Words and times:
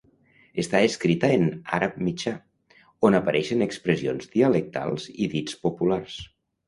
Està 0.61 0.79
escrita 0.91 1.29
en 1.33 1.43
àrab 1.77 1.99
mitjà, 2.07 2.33
on 3.09 3.17
apareixen 3.19 3.61
expressions 3.67 4.33
dialectals 4.39 5.07
i 5.15 5.29
dits 5.35 5.61
populars. 5.67 6.19